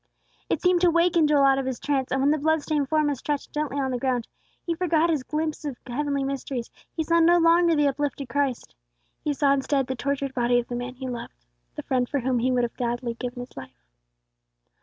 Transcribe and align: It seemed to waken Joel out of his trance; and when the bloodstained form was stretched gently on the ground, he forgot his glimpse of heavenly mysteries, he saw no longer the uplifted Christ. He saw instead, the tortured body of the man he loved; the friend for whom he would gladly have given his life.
It 0.49 0.63
seemed 0.63 0.81
to 0.81 0.89
waken 0.89 1.27
Joel 1.27 1.43
out 1.43 1.59
of 1.59 1.67
his 1.67 1.79
trance; 1.79 2.11
and 2.11 2.21
when 2.21 2.31
the 2.31 2.39
bloodstained 2.39 2.89
form 2.89 3.05
was 3.05 3.19
stretched 3.19 3.53
gently 3.53 3.77
on 3.77 3.91
the 3.91 3.99
ground, 3.99 4.27
he 4.65 4.73
forgot 4.73 5.11
his 5.11 5.21
glimpse 5.21 5.63
of 5.63 5.77
heavenly 5.85 6.23
mysteries, 6.23 6.71
he 6.95 7.03
saw 7.03 7.19
no 7.19 7.37
longer 7.37 7.75
the 7.75 7.87
uplifted 7.87 8.27
Christ. 8.27 8.73
He 9.23 9.31
saw 9.35 9.53
instead, 9.53 9.85
the 9.85 9.95
tortured 9.95 10.33
body 10.33 10.57
of 10.59 10.67
the 10.67 10.75
man 10.75 10.95
he 10.95 11.07
loved; 11.07 11.45
the 11.75 11.83
friend 11.83 12.09
for 12.09 12.21
whom 12.21 12.39
he 12.39 12.51
would 12.51 12.75
gladly 12.77 13.11
have 13.11 13.19
given 13.19 13.41
his 13.41 13.55
life. 13.55 13.85